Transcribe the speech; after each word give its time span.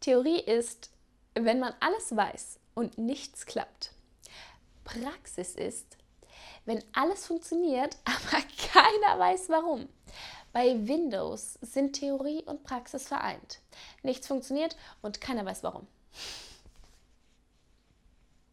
Theorie 0.00 0.40
ist, 0.40 0.90
wenn 1.34 1.60
man 1.60 1.74
alles 1.80 2.16
weiß 2.16 2.58
und 2.74 2.98
nichts 2.98 3.46
klappt. 3.46 3.92
Praxis 4.84 5.54
ist, 5.54 5.98
wenn 6.64 6.82
alles 6.92 7.26
funktioniert, 7.26 7.96
aber 8.04 8.42
keiner 8.72 9.18
weiß 9.18 9.48
warum. 9.50 9.88
Bei 10.52 10.88
Windows 10.88 11.58
sind 11.60 11.92
Theorie 11.92 12.42
und 12.44 12.64
Praxis 12.64 13.06
vereint. 13.06 13.60
Nichts 14.02 14.26
funktioniert 14.26 14.76
und 15.02 15.20
keiner 15.20 15.44
weiß 15.44 15.62
warum. 15.62 15.86